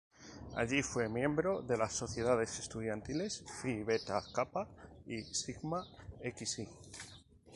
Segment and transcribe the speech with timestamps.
[0.55, 4.67] Allí fue miembro de las sociedades estudiantiles Phi Beta Kappa
[5.05, 5.85] y Sigma
[6.23, 6.67] Xi.